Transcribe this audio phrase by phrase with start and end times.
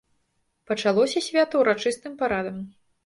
[0.71, 2.57] Пачалося свята ўрачыстым парадам.